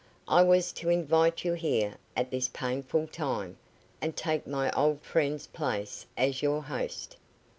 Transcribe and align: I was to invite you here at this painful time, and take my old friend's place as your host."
I 0.27 0.41
was 0.41 0.71
to 0.71 0.89
invite 0.89 1.45
you 1.45 1.53
here 1.53 1.95
at 2.17 2.31
this 2.31 2.47
painful 2.47 3.05
time, 3.05 3.57
and 4.01 4.17
take 4.17 4.47
my 4.47 4.71
old 4.71 5.03
friend's 5.03 5.45
place 5.45 6.07
as 6.17 6.41
your 6.41 6.63
host." 6.63 7.17